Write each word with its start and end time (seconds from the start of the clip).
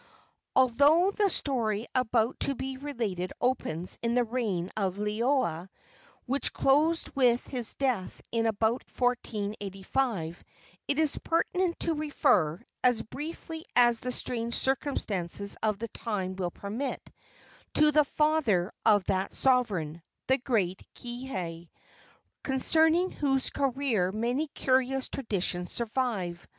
Although 0.55 1.11
the 1.11 1.29
story 1.29 1.85
about 1.93 2.39
to 2.41 2.55
be 2.55 2.75
related 2.75 3.33
opens 3.39 3.99
in 4.01 4.15
the 4.15 4.23
reign 4.23 4.71
of 4.75 4.97
Liloa, 4.97 5.69
which 6.25 6.51
closed 6.53 7.09
with 7.15 7.45
his 7.49 7.75
death 7.75 8.19
in 8.31 8.47
about 8.47 8.83
1485, 8.97 10.43
it 10.87 10.97
is 10.97 11.19
pertinent 11.19 11.79
to 11.81 11.93
refer, 11.93 12.59
as 12.83 13.03
briefly 13.03 13.63
as 13.75 13.99
the 13.99 14.11
strange 14.11 14.55
circumstances 14.55 15.55
of 15.61 15.77
the 15.77 15.87
time 15.89 16.35
will 16.35 16.49
permit, 16.49 16.99
to 17.75 17.91
the 17.91 18.03
father 18.05 18.71
of 18.83 19.03
that 19.05 19.31
sovereign 19.31 20.01
the 20.25 20.39
great 20.39 20.81
Kiha 20.95 21.69
concerning 22.41 23.11
whose 23.11 23.51
career 23.51 24.11
many 24.11 24.47
curious 24.47 25.09
traditions 25.09 25.71
survive. 25.71 26.47